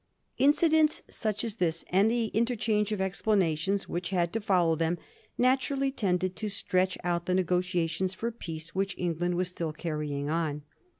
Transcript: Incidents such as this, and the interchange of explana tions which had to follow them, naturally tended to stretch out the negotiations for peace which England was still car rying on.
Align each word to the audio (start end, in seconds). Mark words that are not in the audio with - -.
Incidents 0.39 1.03
such 1.11 1.43
as 1.43 1.57
this, 1.57 1.85
and 1.91 2.09
the 2.09 2.29
interchange 2.29 2.91
of 2.91 2.99
explana 2.99 3.55
tions 3.55 3.87
which 3.87 4.09
had 4.09 4.33
to 4.33 4.41
follow 4.41 4.75
them, 4.75 4.97
naturally 5.37 5.91
tended 5.91 6.35
to 6.35 6.49
stretch 6.49 6.97
out 7.03 7.27
the 7.27 7.35
negotiations 7.35 8.11
for 8.15 8.31
peace 8.31 8.73
which 8.73 8.97
England 8.97 9.35
was 9.35 9.49
still 9.49 9.71
car 9.73 9.99
rying 9.99 10.27
on. 10.27 10.63